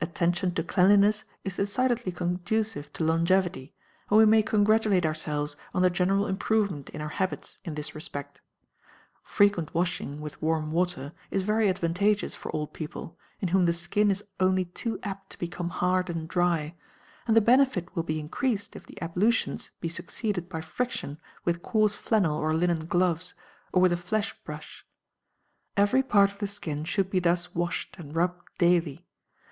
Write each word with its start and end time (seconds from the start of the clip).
Attention 0.00 0.52
to 0.52 0.64
cleanliness 0.64 1.22
is 1.44 1.54
decidedly 1.56 2.10
conducive 2.10 2.92
to 2.94 3.04
longevity, 3.04 3.76
and 4.10 4.18
we 4.18 4.24
may 4.26 4.42
congratulate 4.42 5.06
ourselves 5.06 5.54
on 5.72 5.82
the 5.82 5.88
general 5.88 6.26
improvement 6.26 6.88
in 6.90 7.00
our 7.00 7.10
habits 7.10 7.58
in 7.64 7.76
this 7.76 7.94
respect. 7.94 8.40
Frequent 9.22 9.72
washing 9.74 10.20
with 10.20 10.42
warm 10.42 10.72
water 10.72 11.12
is 11.30 11.42
very 11.42 11.68
advantageous 11.68 12.34
for 12.34 12.52
old 12.52 12.72
people, 12.72 13.16
in 13.38 13.50
whom 13.50 13.66
the 13.66 13.72
skin 13.72 14.10
is 14.10 14.24
only 14.40 14.64
too 14.64 14.98
apt 15.04 15.30
to 15.30 15.38
become 15.38 15.68
hard 15.68 16.10
and 16.10 16.26
dry; 16.26 16.74
and 17.28 17.36
the 17.36 17.40
benefit 17.40 17.94
will 17.94 18.02
be 18.02 18.18
increased 18.18 18.74
if 18.74 18.84
the 18.84 19.00
ablutions 19.00 19.70
be 19.80 19.88
succeeded 19.88 20.48
by 20.48 20.60
friction 20.60 21.20
with 21.44 21.62
coarse 21.62 21.94
flannel 21.94 22.36
or 22.36 22.52
linen 22.52 22.86
gloves, 22.86 23.32
or 23.72 23.80
with 23.80 23.92
a 23.92 23.96
flesh 23.96 24.34
brush. 24.42 24.84
Every 25.76 26.02
part 26.02 26.32
of 26.32 26.40
the 26.40 26.48
skin 26.48 26.82
should 26.82 27.08
be 27.10 27.20
thus 27.20 27.54
washed 27.54 27.94
and 27.96 28.12
rubbed 28.16 28.44
daily. 28.58 29.06